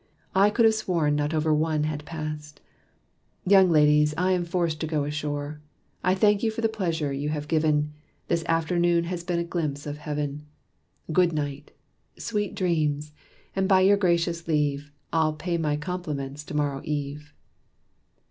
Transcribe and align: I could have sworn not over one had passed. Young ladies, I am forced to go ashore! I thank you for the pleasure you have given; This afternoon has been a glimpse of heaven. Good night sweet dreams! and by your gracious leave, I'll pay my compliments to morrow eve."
I 0.33 0.49
could 0.49 0.65
have 0.65 0.73
sworn 0.73 1.15
not 1.15 1.31
over 1.31 1.53
one 1.53 1.83
had 1.83 2.05
passed. 2.05 2.59
Young 3.45 3.69
ladies, 3.69 4.15
I 4.17 4.31
am 4.31 4.45
forced 4.45 4.81
to 4.81 4.87
go 4.87 5.03
ashore! 5.03 5.61
I 6.03 6.15
thank 6.15 6.41
you 6.41 6.49
for 6.49 6.61
the 6.61 6.67
pleasure 6.73 7.13
you 7.13 7.29
have 7.29 7.47
given; 7.47 7.93
This 8.27 8.43
afternoon 8.47 9.03
has 9.03 9.23
been 9.23 9.37
a 9.37 9.43
glimpse 9.43 9.85
of 9.85 9.99
heaven. 9.99 10.47
Good 11.11 11.33
night 11.33 11.69
sweet 12.17 12.55
dreams! 12.55 13.11
and 13.55 13.69
by 13.69 13.81
your 13.81 13.95
gracious 13.97 14.47
leave, 14.47 14.91
I'll 15.13 15.33
pay 15.33 15.59
my 15.59 15.77
compliments 15.77 16.43
to 16.45 16.55
morrow 16.55 16.81
eve." 16.83 17.35